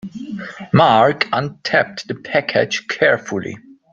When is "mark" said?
0.73-1.25